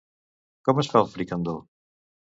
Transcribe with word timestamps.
Com 0.69 0.81
es 0.83 0.89
fa 0.95 1.03
el 1.05 1.11
fricandó? 1.17 1.57